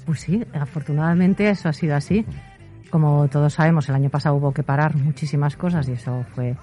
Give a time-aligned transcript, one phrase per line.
[0.05, 2.25] Pues sí, afortunadamente eso ha sido así.
[2.89, 6.55] Como todos sabemos, el año pasado hubo que parar muchísimas cosas y eso fue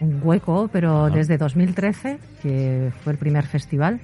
[0.00, 4.00] un hueco, pero desde 2013, que fue el primer festival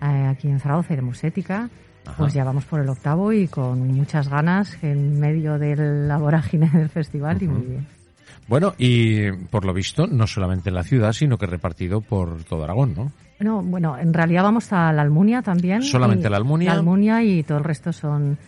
[0.00, 1.68] eh, aquí en Zaragoza de Musética,
[2.16, 6.70] pues ya vamos por el octavo y con muchas ganas en medio de la vorágine
[6.70, 8.03] del festival y muy bien.
[8.48, 12.64] Bueno, y por lo visto, no solamente en la ciudad, sino que repartido por todo
[12.64, 13.12] Aragón, ¿no?
[13.40, 15.82] No, bueno, en realidad vamos a la Almunia también.
[15.82, 16.72] Solamente la Almunia.
[16.72, 18.38] La Almunia y todo el resto son,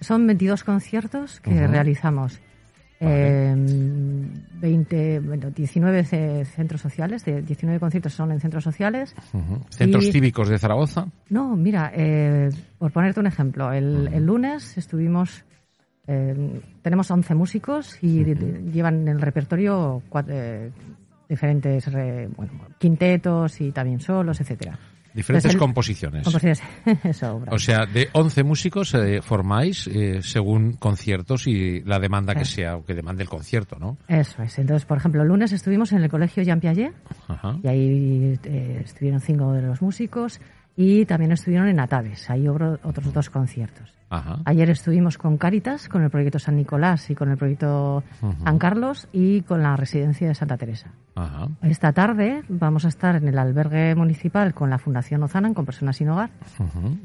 [0.00, 2.40] son 22 conciertos que realizamos.
[3.02, 9.14] Eh, 20, bueno, 19 centros sociales, de 19 conciertos son en centros sociales.
[9.70, 11.06] ¿Centros cívicos de Zaragoza?
[11.30, 15.44] No, mira, eh, por ponerte un ejemplo, el, el lunes estuvimos,
[16.12, 20.70] eh, tenemos 11 músicos y llevan en el repertorio eh,
[21.28, 21.88] diferentes
[22.36, 24.76] bueno, quintetos y también solos, etcétera.
[25.14, 26.24] Diferentes composiciones.
[26.24, 26.62] Composiciones,
[27.04, 32.44] eso, O sea, de 11 músicos eh, formáis eh, según conciertos y la demanda que
[32.44, 33.96] sea o que demande el concierto, ¿no?
[34.06, 34.58] Eso es.
[34.58, 36.94] Entonces, por ejemplo, el lunes estuvimos en el colegio Jean Piaget
[37.62, 40.40] y ahí eh, estuvieron cinco de los músicos
[40.80, 42.30] y también estuvieron en Atades.
[42.30, 43.92] Ahí hubo otros dos conciertos.
[44.46, 48.02] Ayer estuvimos con Caritas, con el proyecto San Nicolás y con el proyecto
[48.42, 50.90] San Carlos y con la residencia de Santa Teresa.
[51.62, 55.98] Esta tarde vamos a estar en el albergue municipal con la Fundación Ozanan, con personas
[55.98, 56.30] sin hogar.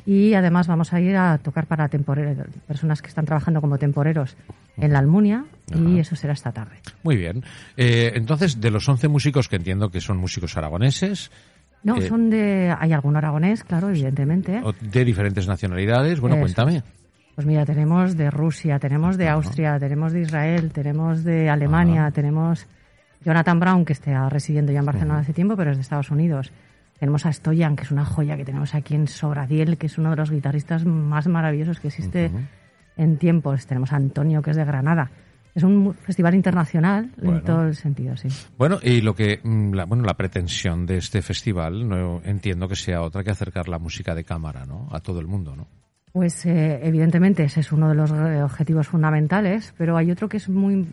[0.06, 4.38] Y además vamos a ir a tocar para temporeros, personas que están trabajando como temporeros
[4.78, 5.44] en la Almunia.
[5.76, 6.78] Y eso será esta tarde.
[7.04, 7.44] Muy bien.
[7.76, 11.32] Eh, entonces, de los 11 músicos que entiendo que son músicos aragoneses,
[11.86, 12.76] no, eh, son de.
[12.78, 14.60] Hay algún aragonés, claro, evidentemente.
[14.82, 16.20] De diferentes nacionalidades.
[16.20, 16.82] Bueno, cuéntame.
[17.36, 22.66] Pues mira, tenemos de Rusia, tenemos de Austria, tenemos de Israel, tenemos de Alemania, tenemos
[23.24, 26.52] Jonathan Brown, que está residiendo ya en Barcelona hace tiempo, pero es de Estados Unidos.
[26.98, 30.10] Tenemos a Stoyan, que es una joya que tenemos aquí en Sobradiel, que es uno
[30.10, 32.32] de los guitarristas más maravillosos que existe
[32.98, 33.68] en tiempos.
[33.68, 35.12] Tenemos a Antonio, que es de Granada
[35.56, 38.28] es un festival internacional en todo el sentido, sí.
[38.58, 42.76] Bueno, y lo que, mm, la, bueno, la pretensión de este festival, no entiendo que
[42.76, 44.90] sea otra que acercar la música de cámara, ¿no?
[44.92, 45.68] A todo el mundo, ¿no?
[46.12, 50.38] Pues eh, evidentemente ese es uno de los eh, objetivos fundamentales, pero hay otro que
[50.38, 50.88] es muy,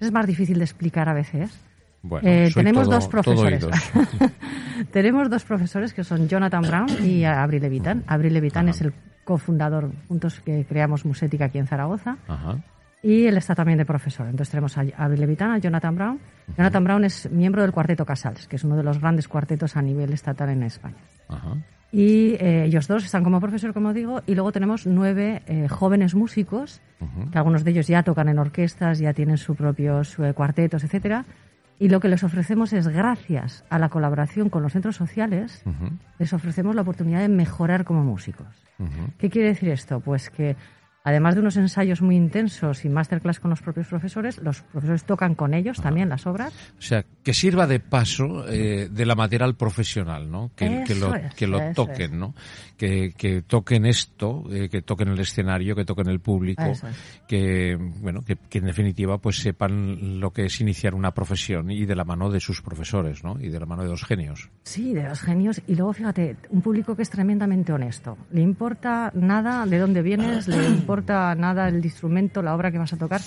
[0.00, 1.60] es más difícil de explicar a veces.
[2.00, 3.66] Bueno, eh, tenemos dos profesores.
[4.92, 8.04] tenemos dos profesores que son Jonathan Brown y Abril Levitan.
[8.06, 8.94] Abril Levitan es el
[9.24, 12.16] cofundador juntos que creamos Musética aquí en Zaragoza.
[12.26, 12.58] Ajá.
[13.02, 14.26] Y él está también de profesor.
[14.26, 16.20] Entonces tenemos a Abril Levitana, a Jonathan Brown.
[16.56, 19.82] Jonathan Brown es miembro del Cuarteto Casals, que es uno de los grandes cuartetos a
[19.82, 20.96] nivel estatal en España.
[21.90, 26.14] Y eh, ellos dos están como profesor, como digo, y luego tenemos nueve eh, jóvenes
[26.14, 26.82] músicos,
[27.30, 31.24] que algunos de ellos ya tocan en orquestas, ya tienen sus propios eh, cuartetos, etcétera.
[31.78, 35.62] Y lo que les ofrecemos es, gracias a la colaboración con los centros sociales,
[36.18, 38.48] les ofrecemos la oportunidad de mejorar como músicos.
[39.16, 40.00] ¿Qué quiere decir esto?
[40.00, 40.56] Pues que
[41.08, 45.34] Además de unos ensayos muy intensos y masterclass con los propios profesores, los profesores tocan
[45.34, 46.52] con ellos también las obras.
[46.78, 50.50] O sea, que sirva de paso eh, de la material profesional, ¿no?
[50.54, 52.34] Que, lo, que lo toquen, ¿no?
[52.76, 56.62] Que, que, toquen esto, eh, que toquen el escenario, que toquen el público,
[57.26, 61.96] que, bueno, que, en definitiva pues sepan lo que es iniciar una profesión y de
[61.96, 63.40] la mano de sus profesores, ¿no?
[63.40, 64.50] Y de la mano de dos genios.
[64.64, 65.62] Sí, de dos genios.
[65.66, 68.18] Y luego, fíjate, un público que es tremendamente honesto.
[68.30, 72.92] Le importa nada de dónde vienes, le importa nada el instrumento, la obra que vas
[72.92, 73.20] a tocar.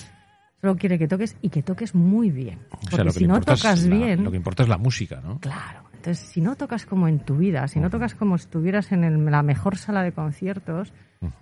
[0.62, 2.60] Solo quiere que toques y que toques muy bien.
[2.90, 4.24] Porque si no tocas bien.
[4.24, 5.40] Lo que importa es la música, ¿no?
[5.40, 5.82] Claro.
[5.94, 9.44] Entonces, si no tocas como en tu vida, si no tocas como estuvieras en la
[9.44, 10.94] mejor sala de conciertos,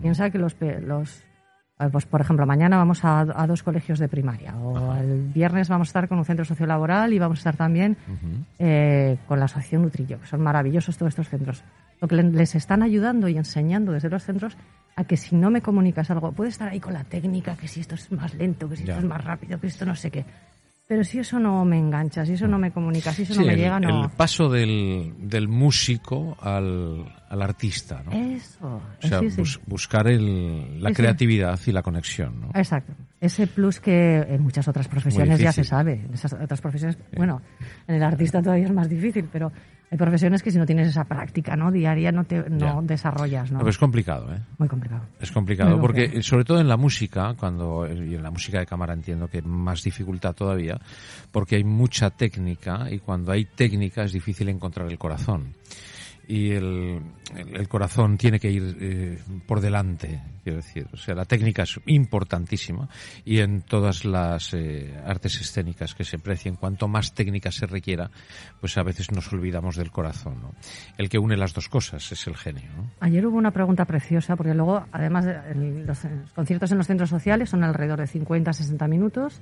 [0.02, 1.24] piensa que los, los
[1.92, 5.92] pues por ejemplo, mañana vamos a, dos colegios de primaria o el viernes vamos a
[5.92, 7.96] estar con un centro sociolaboral y vamos a estar también
[8.60, 11.64] eh, con la asociación Nutrillo, que son maravillosos todos estos centros.
[12.02, 14.58] Lo que les están ayudando y enseñando desde los centros
[15.00, 17.80] a que si no me comunicas algo, puede estar ahí con la técnica, que si
[17.80, 20.26] esto es más lento, que si esto es más rápido, que esto no sé qué.
[20.90, 23.56] Pero si eso no me engancha, si eso no me comunica, si eso no me
[23.56, 24.04] llega, no.
[24.04, 28.12] El paso del, del músico al, al, artista, ¿no?
[28.12, 28.82] Eso.
[29.02, 29.22] O sea,
[29.68, 32.48] buscar el, la creatividad y la conexión, ¿no?
[32.54, 32.92] Exacto.
[33.22, 35.94] Ese plus que en muchas otras profesiones ya se sabe.
[35.94, 37.42] En esas otras profesiones, bueno,
[37.88, 39.50] en el artista todavía es más difícil, pero
[39.92, 43.68] hay profesiones que si no tienes esa práctica no diaria no te no desarrollas no
[43.68, 45.02] es complicado eh muy complicado.
[45.20, 48.94] Es complicado porque sobre todo en la música cuando y en la música de cámara
[48.94, 50.80] entiendo que más dificultad todavía
[51.32, 55.56] porque hay mucha técnica y cuando hay técnica es difícil encontrar el corazón
[56.30, 57.02] y el,
[57.36, 59.18] el, corazón tiene que ir eh,
[59.48, 60.88] por delante, quiero decir.
[60.94, 62.88] O sea, la técnica es importantísima
[63.26, 68.12] y en todas las eh, artes escénicas que se precien, cuanto más técnica se requiera,
[68.62, 70.36] pues a veces nos olvidamos del corazón.
[70.40, 70.54] ¿no?
[71.00, 72.70] El que une las dos cosas es el genio.
[72.78, 72.92] ¿no?
[73.00, 77.50] Ayer hubo una pregunta preciosa, porque luego, además, los, los conciertos en los centros sociales
[77.50, 79.42] son alrededor de 50 60 minutos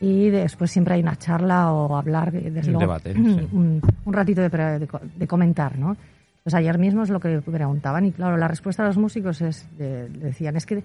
[0.00, 5.78] y después siempre hay una charla o hablar desde debate, un, ratito de, de, comentar,
[5.78, 5.96] ¿no?
[6.42, 9.68] Pues ayer mismo es lo que preguntaban y claro, la respuesta de los músicos es,
[9.76, 10.82] decían, es que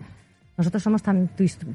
[0.57, 1.29] nosotros somos tan,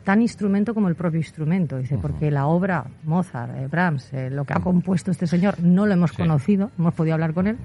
[0.04, 4.44] tan instrumento como el propio instrumento, dice, porque la obra, Mozart, eh, Brahms, eh, lo
[4.44, 7.58] que ha compuesto este señor, no lo hemos conocido, hemos podido hablar con él.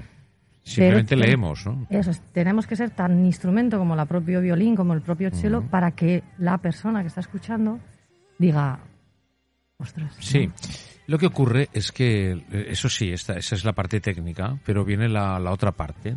[0.63, 1.85] Simplemente leemos, ¿no?
[1.89, 5.91] Eso, tenemos que ser tan instrumento como el propio violín, como el propio cello, para
[5.91, 7.79] que la persona que está escuchando
[8.39, 8.79] diga,
[10.19, 10.49] Sí.
[11.07, 14.83] Lo que ocurre es que, eh, eso sí, esta, esa es la parte técnica, pero
[14.83, 16.15] viene la, la otra parte,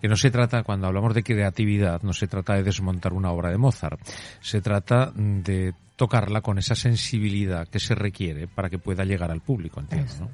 [0.00, 3.50] que no se trata, cuando hablamos de creatividad, no se trata de desmontar una obra
[3.50, 4.00] de Mozart,
[4.40, 9.42] se trata de tocarla con esa sensibilidad que se requiere para que pueda llegar al
[9.42, 10.30] público, ¿no?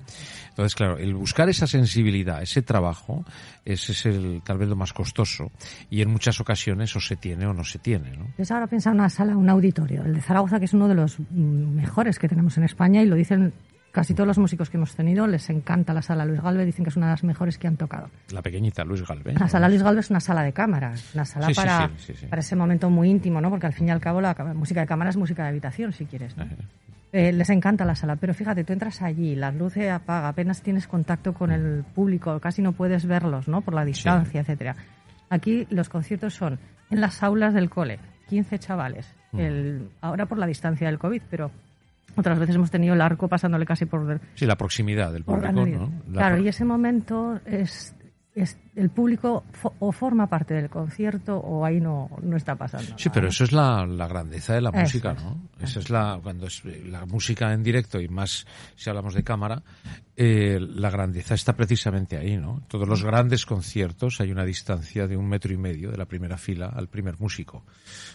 [0.51, 3.25] Entonces, claro, el buscar esa sensibilidad, ese trabajo,
[3.65, 5.51] ese es el tal vez lo más costoso
[5.91, 8.29] y en muchas ocasiones o se tiene o no se tiene, ¿no?
[8.49, 11.19] Ahora piensa en una sala, un auditorio, el de Zaragoza, que es uno de los
[11.33, 13.53] mejores que tenemos en España y lo dicen
[13.97, 16.91] Casi todos los músicos que hemos tenido les encanta la sala Luis Galve, dicen que
[16.91, 18.11] es una de las mejores que han tocado.
[18.31, 19.33] La pequeñita Luis Galve.
[19.33, 21.91] La sala Luis Galve es una sala de cámara, una sala para,
[22.29, 23.49] para ese momento muy íntimo, ¿no?
[23.49, 26.05] Porque al fin y al cabo la música de cámara es música de habitación, si
[26.05, 26.37] quieres.
[27.11, 30.87] Eh, les encanta la sala, pero fíjate, tú entras allí, las luces apaga, apenas tienes
[30.87, 33.63] contacto con el público, casi no puedes verlos, ¿no?
[33.63, 34.77] Por la distancia, etcétera.
[35.31, 36.59] Aquí los conciertos son
[36.91, 39.15] en las aulas del cole, 15 chavales.
[39.33, 39.41] Mm.
[39.41, 41.51] El, ahora por la distancia del COVID, pero
[42.15, 44.21] otras veces hemos tenido el arco pasándole casi por...
[44.35, 45.93] Sí, la proximidad del público, ¿no?
[46.13, 47.95] claro, y ese momento es,
[48.37, 49.45] es el público
[49.79, 52.99] o forma parte del concierto o ahí no, no está pasando.
[52.99, 55.49] Sí, pero eso es la, la grandeza de la música, ¿no?
[55.59, 58.47] Esa es la, cuando es la música en directo y más
[58.77, 59.63] si hablamos de cámara,
[60.15, 62.63] eh, la grandeza está precisamente ahí, ¿no?
[62.69, 66.37] Todos los grandes conciertos hay una distancia de un metro y medio de la primera
[66.37, 67.65] fila al primer músico.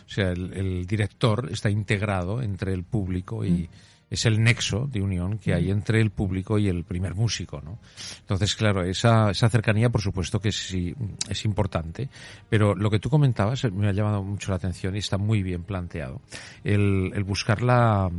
[0.06, 3.52] O sea, el, el director está integrado entre el público y...
[3.64, 7.62] Mm es el nexo de unión que hay entre el público y el primer músico,
[7.62, 7.80] ¿no?
[8.20, 10.94] Entonces, claro, esa, esa cercanía, por supuesto que sí
[11.30, 12.10] es importante,
[12.50, 15.64] pero lo que tú comentabas me ha llamado mucho la atención y está muy bien
[15.64, 16.20] planteado.
[16.66, 18.12] El, el buscar la,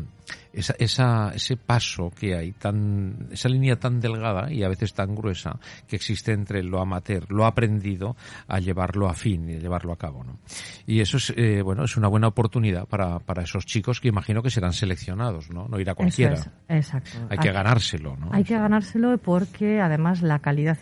[0.52, 5.14] esa, esa, ese paso que hay, tan, esa línea tan delgada y a veces tan
[5.14, 8.16] gruesa que existe entre lo amateur, lo aprendido,
[8.48, 10.24] a llevarlo a fin y a llevarlo a cabo.
[10.24, 10.38] ¿no?
[10.86, 14.42] Y eso es, eh, bueno, es una buena oportunidad para, para esos chicos que imagino
[14.42, 15.68] que serán seleccionados, ¿no?
[15.68, 16.36] No ir a cualquiera.
[16.68, 17.18] exacto.
[17.28, 18.28] Hay que ganárselo, ¿no?
[18.32, 20.78] Hay que ganárselo porque además la calidad,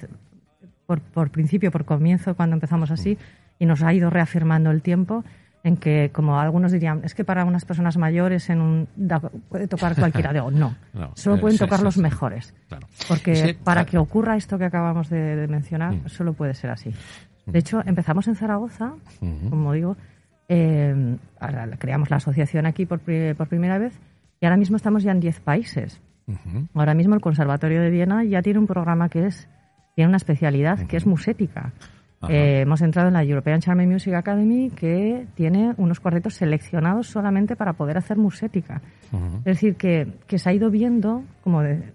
[0.87, 3.19] por, por principio, por comienzo, cuando empezamos así,
[3.59, 5.25] y nos ha ido reafirmando el tiempo,
[5.63, 8.89] en que, como algunos dirían, es que para unas personas mayores en un,
[9.49, 10.33] puede tocar cualquiera.
[10.33, 12.55] Digo, no, no solo pueden tocar los mejores.
[13.09, 16.09] Porque para que ocurra esto que acabamos de, mencionar, mm.
[16.09, 16.93] solo puede ser así.
[17.47, 18.95] De hecho, empezamos en Zaragoza,
[19.51, 19.97] como digo,
[20.49, 21.17] eh,
[21.79, 23.99] creamos la asociación aquí por, por, primera vez
[24.41, 26.01] y ahora mismo estamos ya en 10 países.
[26.75, 29.49] Ahora mismo el Conservatorio de Viena ya tiene un programa que es
[29.95, 31.73] tiene una especialidad que es musética.
[32.29, 37.57] Eh, hemos entrado en la European Charming Music Academy que tiene unos cuartetos seleccionados solamente
[37.57, 38.83] para poder hacer musética.
[39.39, 41.93] Es decir, que, que, se ha ido viendo como de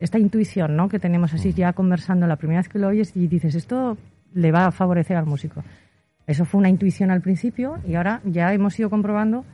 [0.00, 0.88] esta intuición ¿no?
[0.88, 3.98] que tenemos así ya conversando la primera vez que lo oyes y dices, esto
[4.32, 5.62] le va a favorecer al músico.
[6.26, 9.44] Eso fue una intuición al principio y ahora ya hemos ido comprobando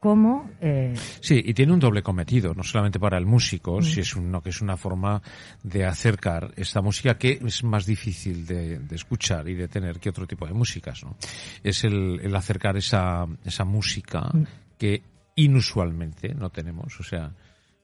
[0.00, 0.50] como...
[0.62, 3.82] Eh, sí, y tiene un doble cometido, no solamente para el músico, mm.
[3.82, 5.22] si es que es una forma
[5.62, 10.26] de acercar esta música que es más difícil de, escuchar y de tener que otro
[10.26, 11.16] tipo de músicas, ¿no?
[11.62, 14.44] Es el, acercar esa, esa música mm.
[14.78, 15.02] que
[15.36, 17.32] inusualmente no tenemos, o sea,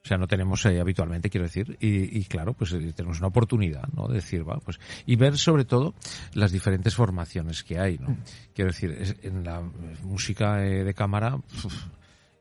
[0.03, 3.87] o sea, no tenemos eh, habitualmente, quiero decir, y, claro, pues eh, tenemos una oportunidad,
[3.93, 4.07] ¿no?
[4.07, 5.93] De decir, va, pues, y ver sobre todo
[6.33, 8.11] las diferentes formaciones que hay, ¿no?
[8.11, 8.17] Mm.
[8.55, 9.61] Quiero decir, en la
[10.03, 11.37] música de cámara,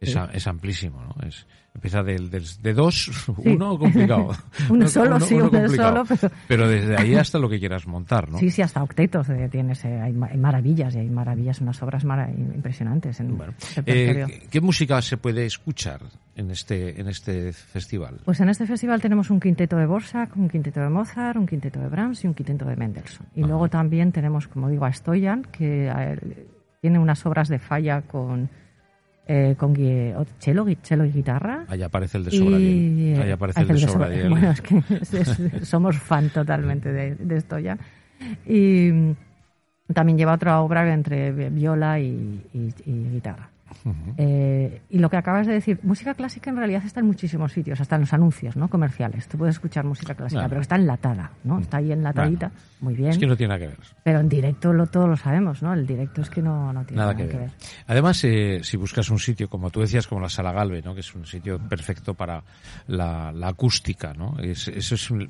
[0.00, 1.26] es, amplísimo, ¿no?
[1.26, 4.31] Es, empieza del, de dos, uno complicado.
[4.71, 6.05] uno solo, sí, uno, solo,
[6.49, 6.69] pero...
[6.69, 8.38] desde ahí hasta lo que quieras montar, ¿no?
[8.38, 13.21] Sí, sí, hasta octetos eh, tienes, eh, hay, maravillas, y hay maravillas, unas obras impresionantes.
[13.21, 16.00] En bueno, eh, ¿Qué música se puede escuchar
[16.35, 18.21] en este, en este festival?
[18.25, 21.81] Pues en este festival tenemos un quinteto de Borsak, un quinteto de Mozart, un quinteto
[21.81, 23.26] de Brahms y un quinteto de Mendelssohn.
[23.35, 25.93] Y luego también tenemos, como digo, a Stoyan, que
[26.81, 28.49] tiene unas obras de falla con
[29.26, 29.75] eh, con
[30.38, 31.64] cello, cello y guitarra.
[31.68, 33.23] Ahí aparece el de Sobradiel.
[33.23, 34.30] Ahí aparece el de Sobradiel.
[34.30, 37.76] Bueno, es que somos fan totalmente de, de esto ya.
[38.47, 39.14] Y mm,
[39.92, 42.40] también lleva otra obra entre viola y
[42.87, 43.50] guitarra.
[44.16, 47.80] Eh, y lo que acabas de decir, música clásica en realidad está en muchísimos sitios,
[47.80, 48.68] hasta en los anuncios ¿no?
[48.68, 49.28] comerciales.
[49.28, 51.58] Tú puedes escuchar música clásica, pero está enlatada, ¿no?
[51.58, 53.11] Está ahí enlatadita, muy bien.
[53.11, 53.78] Es que no tiene nada que ver.
[54.02, 55.73] Pero en directo lo, todos lo sabemos, ¿no?
[55.73, 57.50] El directo es que no, no tiene nada, que, ver.
[57.87, 60.94] Además, eh, si buscas un sitio, como tú decías, como la Sala Galve, ¿no?
[60.94, 62.42] Que es un sitio perfecto para
[62.87, 64.37] la, acústica, ¿no?
[64.40, 65.28] eso es un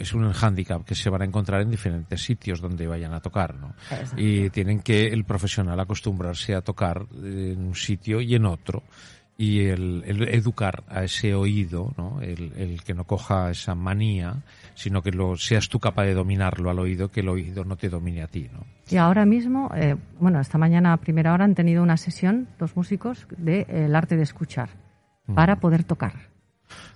[0.00, 3.54] es un hándicap que se van a encontrar en diferentes sitios donde vayan a tocar,
[3.54, 3.74] ¿no?
[4.16, 8.82] Y tienen que el profesional acostumbrarse a tocar en un sitio y en otro
[9.36, 12.20] y el, educar a ese oído, ¿no?
[12.20, 14.42] El, que no coja esa manía,
[14.74, 17.88] sino que lo seas tú capaz de dominarlo al oído, que el oído no te
[17.88, 18.66] domine a ti, ¿no?
[18.90, 22.76] Y ahora mismo, eh, bueno, esta mañana a primera hora han tenido una sesión, dos
[22.76, 24.68] músicos, de eh, el arte de escuchar,
[25.34, 26.29] para poder tocar.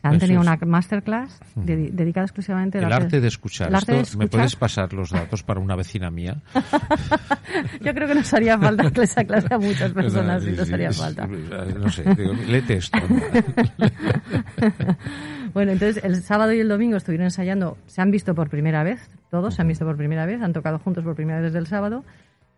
[0.02, 3.70] Han tenido una masterclass dedicada exclusivamente al arte, de escuchar.
[4.16, 6.42] ¿Me puedes pasar los datos para una vecina mía?
[7.80, 11.26] Yo creo que nos haría falta esa clase a muchas personas, sí, nos haría falta.
[11.26, 12.98] No sé, digo, léete esto.
[15.54, 19.10] bueno, entonces el sábado y el domingo estuvieron ensayando, se han visto por primera vez,
[19.30, 21.66] todos se han visto por primera vez, han tocado juntos por primera vez desde el
[21.66, 22.04] sábado.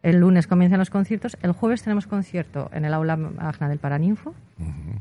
[0.03, 1.37] El lunes comienzan los conciertos.
[1.43, 4.35] El jueves tenemos concierto en el aula magna del Paraninfo.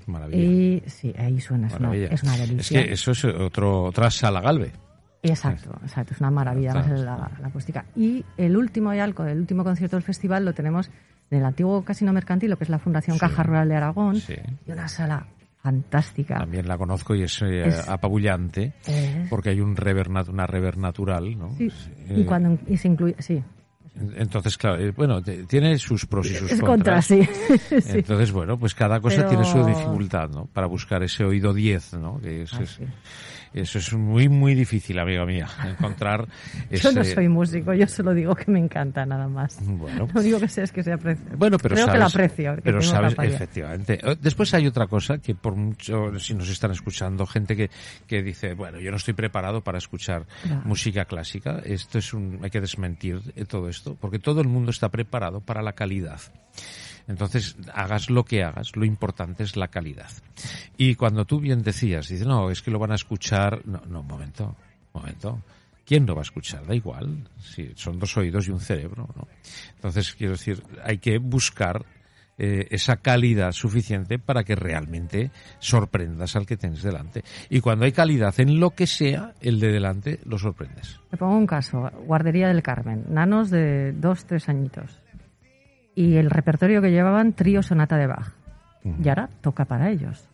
[0.08, 0.38] maravilla.
[0.38, 2.80] Y sí, ahí suena, es una, es una, delicia.
[2.80, 4.72] Es que eso es otro, otra sala galve.
[5.30, 7.86] Exacto, exacto, es una maravilla la, acústica.
[7.96, 10.90] Y el último el último concierto del festival lo tenemos
[11.32, 14.22] en el antiguo Casino Mercantil, lo que es la Fundación Caja Rural de Aragón,
[14.68, 15.26] y una sala
[15.58, 16.38] fantástica.
[16.38, 18.74] También la conozco y es, eh, apabullante,
[19.30, 21.56] porque hay un rever, una rever natural, ¿no?
[21.58, 21.72] Sí,
[22.10, 23.42] y, cuando, y se incluye, sí,
[24.18, 27.06] entonces, claro, eh, bueno, tiene sus pros y sus contras.
[27.08, 27.28] sí.
[27.70, 30.46] Entonces, bueno, pues cada cosa tiene su dificultad, ¿no?
[30.46, 32.20] Para buscar ese oído 10, ¿no?
[32.20, 32.64] Que es, ah,
[33.62, 36.28] eso es muy, muy difícil, amiga mía, encontrar
[36.72, 39.58] Yo no soy músico, yo solo digo que me encanta nada más.
[39.62, 40.08] Bueno.
[40.14, 41.26] No digo que sea, es que se aprecia.
[41.38, 42.58] Bueno, pero Creo que lo aprecio.
[42.64, 44.00] pero sabes, efectivamente.
[44.02, 47.70] Eh, después hay otra cosa que por mucho, si nos están escuchando, gente que,
[48.08, 50.26] que dice, bueno, yo no estoy preparado para escuchar
[50.64, 51.62] música clásica.
[51.64, 55.62] Esto es un, hay que desmentir todo esto, porque todo el mundo está preparado para
[55.62, 56.20] la calidad.
[57.08, 60.10] Entonces, hagas lo que hagas, lo importante es la calidad.
[60.78, 64.02] Y cuando tú bien decías, dices, no, es que lo van a escuchar, no, no,
[64.02, 64.56] un momento,
[64.94, 65.42] un momento.
[65.86, 66.66] ¿Quién no va a escuchar?
[66.66, 67.30] Da igual.
[67.40, 69.28] Si son dos oídos y un cerebro, ¿no?
[69.76, 71.86] Entonces, quiero decir, hay que buscar
[72.40, 77.24] eh, esa calidad suficiente para que realmente sorprendas al que tienes delante.
[77.50, 81.00] Y cuando hay calidad en lo que sea, el de delante lo sorprendes.
[81.12, 85.05] Te pongo un caso, Guardería del Carmen, nanos de dos, tres añitos
[85.96, 88.34] y el repertorio que llevaban trío sonata de Bach.
[88.84, 90.28] Y ahora toca para ellos.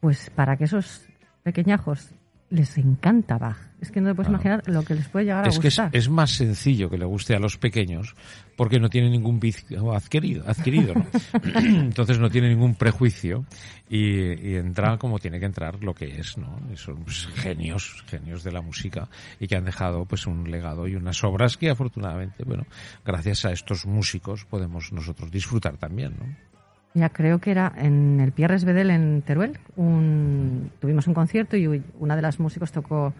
[0.00, 1.06] Pues para que esos
[1.42, 2.10] pequeñajos
[2.54, 3.58] les encanta Bach.
[3.80, 5.86] Es que no te puedes imaginar lo que les puede llegar a gustar.
[5.86, 8.14] Es que es, más sencillo que le guste a los pequeños
[8.56, 11.06] porque no tiene ningún vicio adquirido, adquirido ¿no?
[11.58, 13.44] entonces no tiene ningún prejuicio
[13.88, 16.58] y, entra como tiene que entrar lo que es, ¿no?
[16.76, 19.08] Son pues, genios, genios de la música
[19.38, 22.64] y que han dejado pues un legado y unas obras que afortunadamente, bueno,
[23.04, 26.53] gracias a estos músicos podemos nosotros disfrutar también, ¿no?
[26.94, 29.58] Ya creo que era en el Pierres Bedel en Teruel.
[29.74, 33.12] Un, tuvimos un concierto y una de las músicos tocó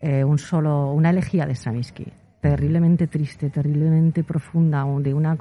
[0.00, 2.12] eh, un solo, una elegía de Stravinsky.
[2.40, 4.84] Terriblemente triste, terriblemente profunda.
[5.00, 5.36] De una,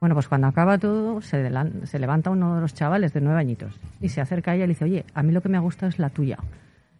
[0.00, 1.50] bueno, pues cuando acaba todo, se,
[1.82, 4.68] se levanta uno de los chavales de nueve añitos y se acerca a ella y
[4.68, 6.38] le dice, oye, a mí lo que me ha gustado es la tuya,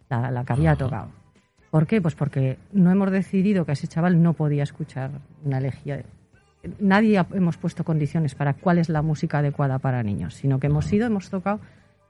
[0.09, 1.07] la, la que había tocado.
[1.71, 2.01] ¿Por qué?
[2.01, 5.11] Pues porque no hemos decidido que ese chaval no podía escuchar
[5.43, 6.03] una elegía
[6.79, 10.91] nadie hemos puesto condiciones para cuál es la música adecuada para niños, sino que hemos
[10.91, 11.59] ido, hemos tocado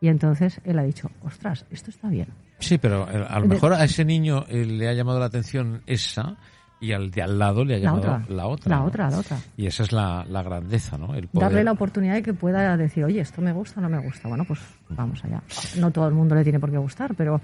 [0.01, 2.27] y entonces él ha dicho, ostras, esto está bien.
[2.59, 5.81] Sí, pero eh, a lo mejor a ese niño eh, le ha llamado la atención
[5.85, 6.37] esa
[6.79, 8.77] y al de al lado le ha llamado la otra.
[8.77, 9.37] La otra, la otra.
[9.57, 11.15] Y esa es la, grandeza, ¿no?
[11.15, 13.99] El Darle la oportunidad de que pueda decir, oye, esto me gusta o no me
[13.99, 14.27] gusta.
[14.27, 14.59] Bueno, pues
[14.89, 15.41] vamos allá.
[15.79, 17.41] No todo el mundo le tiene por qué gustar, pero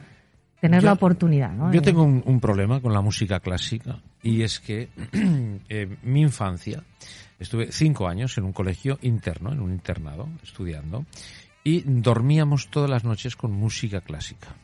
[0.61, 1.51] tener la oportunidad.
[1.51, 1.73] ¿no?
[1.73, 4.89] Yo tengo un, problema con la música clásica y es que
[5.69, 6.83] eh, mi infancia
[7.39, 11.05] estuve cinco años en un colegio interno, en un internado, estudiando,
[11.63, 14.55] y dormíamos todas las noches con música clásica.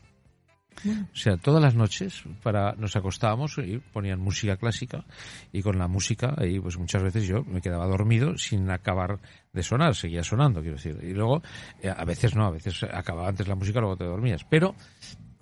[0.86, 5.06] O sea, todas las noches para nos acostábamos y ponían música clásica
[5.52, 9.20] y con la música ahí pues muchas veces yo me quedaba dormido sin acabar
[9.52, 11.00] de sonar, seguía sonando, quiero decir.
[11.02, 11.42] Y luego
[11.82, 14.44] eh, a veces no, a veces acababa antes la música, luego te dormías.
[14.44, 14.76] Pero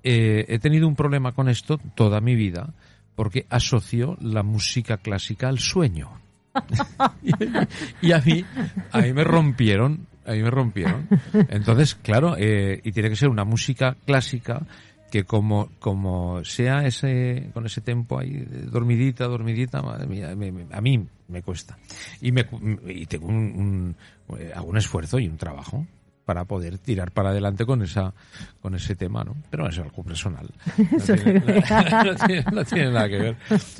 [0.07, 2.71] eh, he tenido un problema con esto toda mi vida
[3.15, 6.12] porque asocio la música clásica al sueño.
[8.01, 8.45] y, a mí,
[8.91, 11.07] a mí me rompieron, a mí me rompieron.
[11.50, 14.62] Entonces, claro, eh, y tiene que ser una música clásica
[15.09, 20.35] que como, como sea ese, con ese tempo ahí, dormidita, dormidita, madre mía,
[20.71, 21.79] a mí me cuesta.
[22.21, 22.45] Y, me,
[22.88, 23.95] y tengo un,
[24.29, 25.88] un, hago un esfuerzo y un trabajo
[26.25, 28.13] para poder tirar para adelante con esa
[28.62, 29.36] con ese tema, ¿no?
[29.50, 30.50] Pero es algo personal.
[32.55, 33.38] No tiene, nada que ver.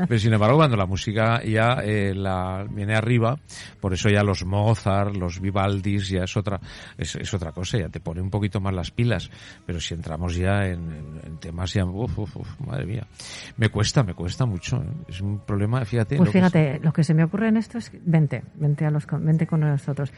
[0.08, 3.38] Pero sin embargo, cuando la música ya eh, la viene arriba,
[3.80, 6.60] por eso ya los Mozart, los Vivaldis, ya es otra
[6.98, 9.30] es, es, otra cosa, ya te pone un poquito más las pilas.
[9.66, 13.08] Pero si entramos ya en, temas ya, uf, uf, madre mía,
[13.58, 14.78] me cuesta, me cuesta mucho.
[14.78, 15.06] ¿eh?
[15.08, 16.18] Es un problema, fíjate.
[16.18, 19.48] Pues fíjate, lo que se me ocurre en esto es vente, vente a los, vente
[19.48, 20.12] con nosotros.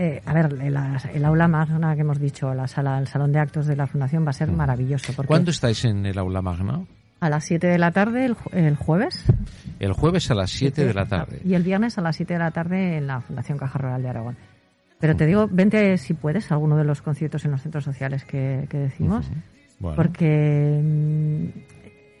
[0.00, 3.66] Eh, a ver, el, aula magna que hemos dicho, la sala, el salón de actos
[3.66, 5.12] de la fundación va a ser maravilloso.
[5.12, 6.84] Porque ¿Cuándo estáis en el aula magna?
[7.18, 9.24] A las 7 de la tarde el, jueves.
[9.80, 11.40] El jueves a las 7 de la tarde.
[11.44, 14.08] Y el viernes a las 7 de la tarde en la Fundación Caja Rural de
[14.08, 14.36] Aragón.
[15.00, 18.24] Pero te digo, vente si puedes a alguno de los conciertos en los centros sociales
[18.24, 19.28] que, decimos.
[19.80, 21.46] Porque mm,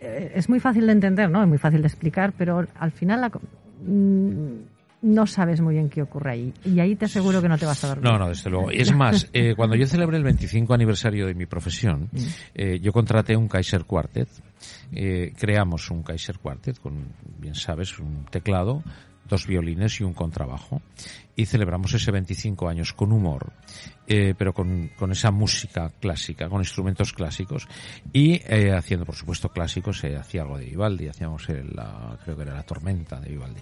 [0.00, 1.42] es muy fácil de entender, ¿no?
[1.42, 6.02] Es muy fácil de explicar, pero al final la, mm, no sabes muy bien qué
[6.02, 6.54] ocurre ahí.
[6.64, 8.04] Y ahí te aseguro que no te vas a dormir.
[8.04, 8.70] No, no, desde luego.
[8.70, 12.18] Es más, eh, cuando yo celebré el 25 aniversario de mi profesión, mm.
[12.54, 14.28] eh, yo contraté un Kaiser Quartet.
[14.92, 18.82] Eh, creamos un Kaiser Quartet con, bien sabes, un teclado,
[19.28, 20.82] dos violines y un contrabajo.
[21.36, 23.52] Y celebramos ese 25 años con humor,
[24.08, 27.68] eh, pero con, con, esa música clásica, con instrumentos clásicos.
[28.12, 32.42] Y eh, haciendo, por supuesto, clásicos, se hacía algo de Vivaldi, hacíamos la, creo que
[32.42, 33.60] era la tormenta de Vivaldi.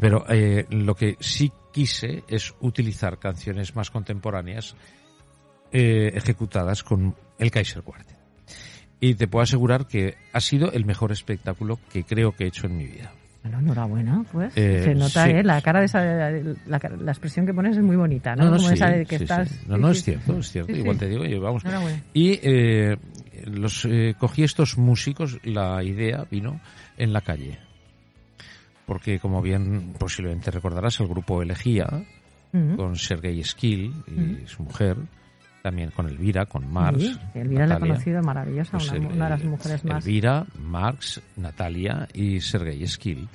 [0.00, 4.74] Pero eh, lo que sí quise es utilizar canciones más contemporáneas
[5.74, 8.18] ejecutadas con el Kaiser Quartet.
[9.00, 12.66] Y te puedo asegurar que ha sido el mejor espectáculo que creo que he hecho
[12.66, 13.12] en mi vida.
[13.42, 14.56] Bueno, enhorabuena, pues.
[14.56, 15.42] Eh, se nota, ¿eh?
[15.42, 16.00] La cara de esa,
[16.66, 16.76] la,
[17.10, 18.44] expresión que pones es muy bonita, ¿no?
[18.44, 20.72] No, no, que estás, no, no es cierto, es cierto.
[20.72, 21.64] Igual te digo, vamos.
[22.14, 22.96] Y eh,
[23.46, 26.60] los eh, cogí estos músicos, la idea vino
[26.96, 27.58] en la calle.
[28.86, 31.88] Porque, como bien posiblemente recordarás, el grupo Elegía,
[32.76, 34.98] con Sergei Skill y su mujer,
[35.62, 37.00] también con Elvira, con Marx.
[37.00, 40.04] Sí, Elvira la he conocido, maravillosa, pues una, de las mujeres más.
[40.04, 43.28] Elvira, Marx, Natalia y Sergei Esquil.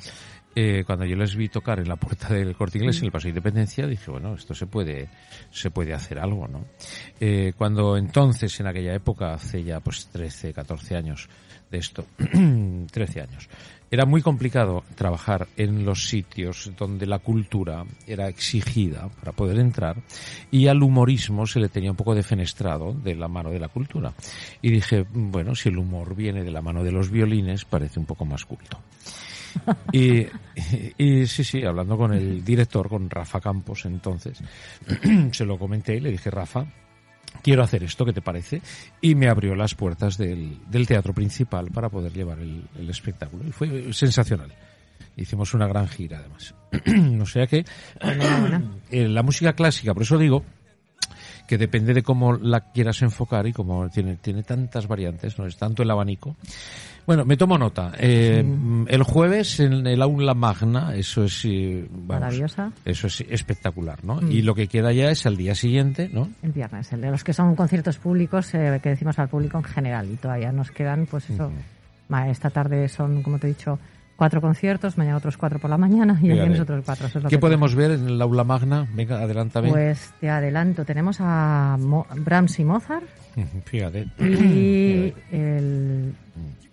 [0.60, 3.26] Eh, cuando yo les vi tocar en la puerta del Corte Inglés en el Paso
[3.26, 5.08] de Independencia, dije, bueno, esto se puede,
[5.52, 6.66] se puede hacer algo, ¿no?
[7.20, 11.30] Eh, cuando entonces, en aquella época, hace ya pues 13, 14 años
[11.70, 12.08] de esto,
[12.92, 13.48] 13 años,
[13.90, 19.98] era muy complicado trabajar en los sitios donde la cultura era exigida para poder entrar
[20.52, 24.14] y al humorismo se le tenía un poco defenestrado de la mano de la cultura.
[24.62, 28.06] Y dije, bueno, si el humor viene de la mano de los violines, parece un
[28.06, 28.80] poco más culto.
[29.92, 30.26] Y,
[30.98, 34.40] y, sí, sí, hablando con el director, con Rafa Campos entonces,
[35.32, 36.66] se lo comenté y le dije, Rafa,
[37.48, 38.62] quiero hacer esto, ¿qué te parece?
[39.00, 43.48] Y me abrió las puertas del, teatro principal para poder llevar el, espectáculo.
[43.48, 44.54] Y fue sensacional.
[45.16, 46.54] Hicimos una gran gira, además.
[47.22, 47.64] o sea que
[48.92, 50.44] eh, la música clásica, por eso digo
[51.48, 55.56] que depende de cómo la quieras enfocar y como tiene, tiene tantas variantes, no es
[55.56, 56.36] tanto el abanico.
[57.08, 57.94] Bueno, me tomo nota.
[57.98, 58.46] Eh,
[58.88, 61.48] el jueves en el aula magna, eso es
[62.06, 62.74] maravillosa.
[62.84, 64.16] Eso es espectacular, ¿no?
[64.16, 64.30] Mm.
[64.30, 66.28] Y lo que queda ya es el día siguiente, ¿no?
[66.44, 69.64] El viernes, el de los que son conciertos públicos, eh, que decimos al público en
[69.64, 71.50] general, y todavía nos quedan, pues eso,
[72.30, 73.80] esta tarde son, como te he dicho,
[74.18, 77.08] cuatro conciertos, mañana otros cuatro por la mañana y el viernes otros cuatro.
[77.30, 78.86] ¿Qué podemos ver en el aula magna?
[78.94, 79.70] Venga, adelántame.
[79.70, 83.06] Pues te adelanto, tenemos a Brahms y Mozart.
[83.66, 84.08] Fíjate.
[84.20, 86.14] Y el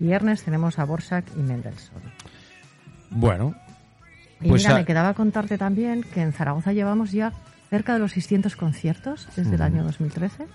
[0.01, 2.03] viernes tenemos a Borsak y Mendelssohn.
[3.11, 3.55] Bueno,
[4.41, 7.33] Y pues mira, me quedaba contarte también que en Zaragoza llevamos ya
[7.71, 10.47] cerca de los 600 conciertos desde el año 2013.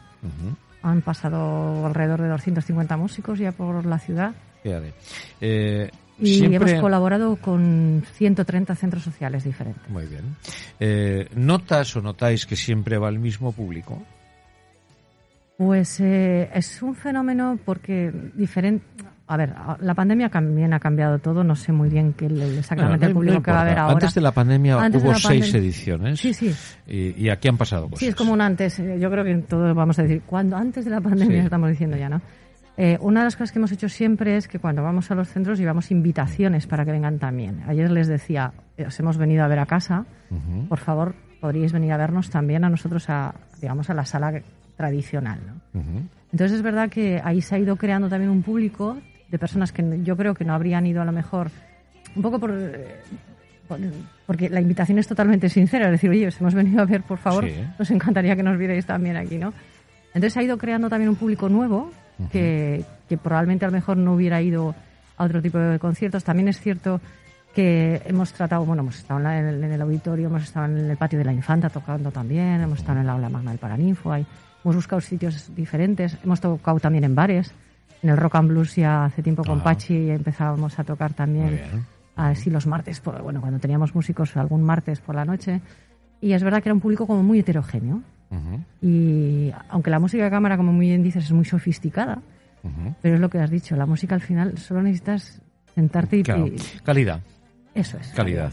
[0.81, 4.33] Han pasado alrededor de 250 músicos ya por la ciudad.
[5.41, 5.89] Eh,
[6.21, 9.89] y hemos colaborado con 130 centros sociales diferentes.
[9.89, 10.35] Muy bien.
[10.79, 14.01] Eh, ¿Notas o notáis que siempre va el mismo público?
[15.57, 18.85] Pues eh, es un fenómeno porque diferente.
[19.27, 21.43] A ver, la pandemia también ha cambiado todo.
[21.43, 22.27] No sé muy bien qué
[22.57, 23.93] exactamente el público que va a haber ahora.
[23.93, 26.19] Antes de la pandemia hubo seis ediciones.
[26.19, 26.55] Sí, sí.
[26.87, 27.99] Y, aquí han pasado cosas.
[27.99, 28.77] Sí, es como un antes.
[28.77, 32.07] Yo creo que todos vamos a decir, cuando antes de la pandemia estamos diciendo ya,
[32.07, 32.21] ¿no?
[32.81, 35.27] Eh, una de las cosas que hemos hecho siempre es que cuando vamos a los
[35.27, 37.61] centros llevamos invitaciones para que vengan también.
[37.67, 40.05] Ayer les decía, eh, os hemos venido a ver a casa,
[40.69, 44.41] por favor, podríais venir a vernos también a nosotros, a, digamos, a la sala
[44.77, 45.41] tradicional.
[45.45, 45.81] ¿no?
[46.31, 49.99] Entonces es verdad que ahí se ha ido creando también un público de personas que
[50.01, 51.51] yo creo que no habrían ido a lo mejor,
[52.15, 52.51] un poco por...
[52.57, 52.95] Eh,
[54.25, 57.17] porque la invitación es totalmente sincera, es decir, oye, os hemos venido a ver, por
[57.17, 57.45] favor,
[57.77, 59.53] nos encantaría que nos vierais también aquí, ¿no?
[60.13, 61.91] Entonces ha ido creando también un público nuevo
[62.31, 62.85] que,
[63.21, 64.75] probablemente a lo mejor no hubiera ido
[65.17, 66.23] a otro tipo de conciertos.
[66.23, 66.99] También es cierto
[67.53, 71.25] que hemos tratado, bueno, hemos estado en, el, auditorio, hemos estado en el patio de
[71.25, 74.25] la Infanta tocando también, hemos estado en la aula magna del Paraninfo, hay,
[74.63, 77.51] hemos buscado sitios diferentes, hemos tocado también en bares,
[78.03, 81.59] en el Rock and Blues ya hace tiempo con Pachi empezábamos a tocar también
[82.15, 85.61] así los martes, por, bueno, cuando teníamos músicos algún martes por la noche,
[86.21, 88.01] y es verdad que era un público como muy heterogéneo.
[88.81, 92.21] Y aunque la música de cámara, como muy bien dices, es muy sofisticada,
[93.01, 95.41] pero es lo que has dicho, la música al final solo necesitas
[95.73, 96.23] sentarte y...
[96.83, 97.21] calidad.
[97.75, 98.07] Eso es.
[98.09, 98.51] Calidad.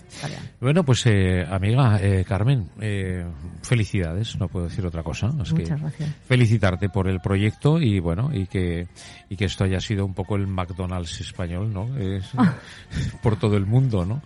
[0.61, 3.25] Bueno, pues eh, amiga eh, Carmen, eh,
[3.63, 5.29] felicidades, no puedo decir otra cosa.
[5.29, 6.11] Muchas gracias.
[6.27, 8.87] Felicitarte por el proyecto y bueno, y que,
[9.31, 11.89] y que esto haya sido un poco el McDonald's español, ¿no?
[13.23, 14.21] por todo el mundo, ¿no?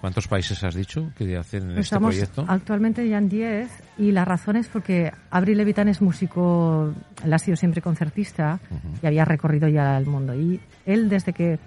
[0.00, 2.44] ¿Cuántos países has dicho que hacen este proyecto?
[2.48, 7.38] Actualmente ya en 10 y la razón es porque Abril Levitan es músico, él ha
[7.38, 8.60] sido siempre concertista
[9.02, 10.34] y había recorrido ya el mundo.
[10.34, 11.58] Y él desde que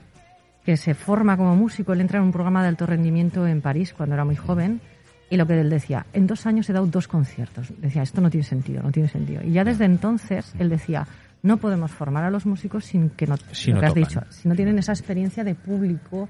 [0.63, 1.93] que se forma como músico.
[1.93, 4.81] Él entra en un programa de alto rendimiento en París cuando era muy joven.
[5.29, 7.71] Y lo que él decía, en dos años he dado dos conciertos.
[7.77, 9.43] Decía, esto no tiene sentido, no tiene sentido.
[9.43, 11.07] Y ya desde entonces él decía,
[11.43, 14.49] no podemos formar a los músicos sin que no, si lo que has dicho, si
[14.49, 16.27] no tienen esa experiencia de público,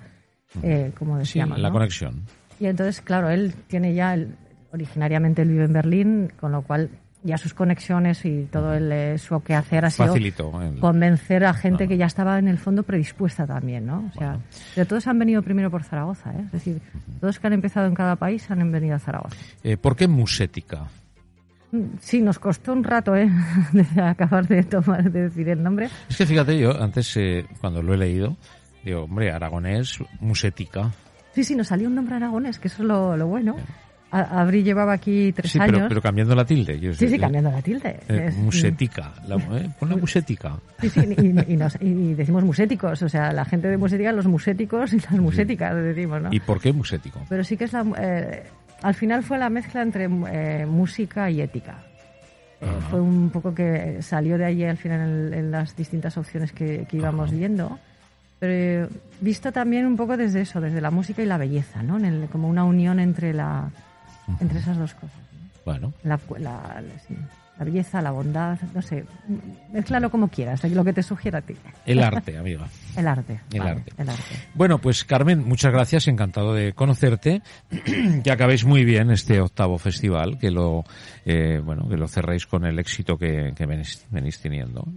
[0.62, 1.56] eh, como decíamos.
[1.56, 2.24] Sí, la conexión.
[2.60, 4.18] Y entonces, claro, él tiene ya,
[4.72, 6.90] originariamente él vive en Berlín, con lo cual
[7.24, 10.14] ya sus conexiones y todo el, eh, su quehacer ha sido
[10.80, 14.10] convencer a gente que ya estaba en el fondo predispuesta también, ¿no?
[14.14, 14.40] O sea,
[14.74, 16.44] pero todos han venido primero por Zaragoza, ¿eh?
[16.46, 16.82] Es decir,
[17.20, 19.36] todos que han empezado en cada país han venido a Zaragoza.
[19.64, 20.88] Eh, ¿Por qué musética?
[21.72, 23.30] Mm, sí, nos costó un rato, ¿eh?
[23.74, 25.90] de acabar de tomar, de decir el nombre.
[26.10, 28.38] Es que fíjate, yo antes, eh, cuando lo he leído,
[28.84, 30.92] digo, hombre, aragonés, musética.
[31.34, 33.56] Sí, sí, nos salió un nombre aragonés, que eso es lo, lo bueno.
[34.12, 35.86] Abril llevaba aquí tres sí, años.
[35.88, 36.94] Pero, cambiando la tilde.
[36.96, 38.00] sí, sí, cambiando la tilde.
[38.08, 39.14] Eh, musética.
[39.28, 40.58] La, eh, pon la musética.
[40.80, 41.02] Sí, sí,
[41.82, 43.02] y, decimos muséticos.
[43.04, 46.30] O sea, la gente de musética, los muséticos y las muséticas, decimos, ¿no?
[46.34, 47.22] ¿Y por qué musético?
[47.30, 47.86] Pero sí que es la...
[48.00, 48.44] Eh,
[48.82, 51.84] al final fue la mezcla entre eh, música y ética.
[52.90, 57.32] fue un poco que salió de allí al final en, las distintas opciones que, íbamos
[57.32, 57.78] viendo.
[58.40, 58.88] Pero
[59.20, 62.00] visto también un poco desde eso, desde la música y la belleza, ¿no?
[62.00, 63.70] En como una unión entre la
[64.40, 65.18] entre esas dos cosas.
[65.66, 65.94] Bueno.
[66.04, 66.82] La, la,
[67.64, 69.04] belleza, la bondad, no sé,
[69.74, 71.56] mezclalo como quieras, lo que te sugiera a ti.
[71.86, 72.68] El arte, amiga.
[72.98, 73.42] el arte.
[73.52, 73.92] El, arte.
[74.56, 77.42] Bueno, pues Carmen, muchas gracias, encantado de conocerte.
[78.24, 80.86] que acabéis muy bien este octavo festival, que lo,
[81.26, 84.88] eh, bueno, que lo cerréis con el éxito que, venís, venís, teniendo.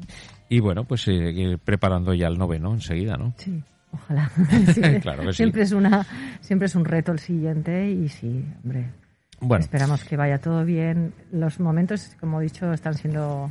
[0.48, 3.34] Y bueno, pues eh, preparando ya el noveno enseguida, ¿no?
[3.38, 3.60] Sí.
[3.92, 4.30] Ojalá.
[5.02, 6.06] claro que siempre es una,
[6.40, 9.01] siempre es un reto el siguiente y sí, hombre.
[9.42, 9.64] Bueno.
[9.64, 11.12] Esperamos que vaya todo bien.
[11.32, 13.50] Los momentos, como he dicho, están siendo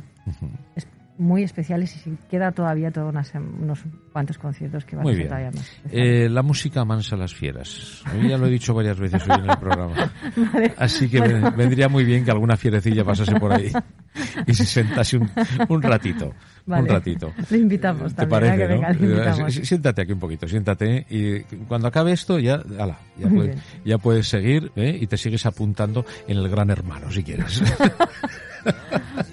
[1.18, 3.80] muy especiales y queda todavía todos unos
[4.12, 5.80] cuantos conciertos que van a ser todavía más.
[5.90, 8.02] Eh, la música mansa las fieras.
[8.28, 10.12] ya lo he dicho varias veces hoy en el programa.
[10.78, 13.70] Así que vendría muy bien que alguna fierecilla pasase por ahí
[14.46, 15.30] y se sentase un,
[15.68, 16.34] un ratito.
[16.66, 17.32] Un ratito.
[17.50, 18.30] Le invitamos ¿Te también.
[18.30, 22.98] Parece, que venga, venga, Siéntate aquí un poquito, siéntate y cuando acabe esto ya, ala,
[23.18, 24.96] ya, puedes, ya puedes seguir ¿eh?
[25.00, 27.62] y te sigues apuntando en el gran hermano si quieres.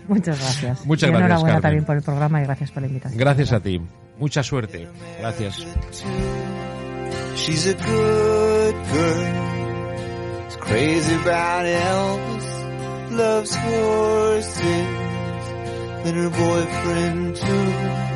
[0.09, 0.85] Muchas gracias.
[0.85, 1.29] Muchas y gracias.
[1.29, 3.19] Enhorabuena también por el programa y gracias por la invitación.
[3.19, 3.81] Gracias a ti.
[4.17, 4.87] Mucha suerte.
[5.19, 5.65] Gracias.
[7.35, 10.45] She's a good girl.
[10.45, 13.11] It's crazy about Elvis.
[13.11, 14.87] Loves horses.
[16.05, 18.09] And her boyfriend too.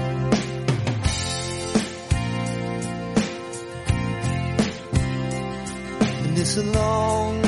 [6.35, 7.42] It's a long